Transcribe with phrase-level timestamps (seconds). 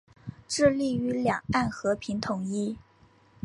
[0.47, 2.75] 致力于两岸和平统一。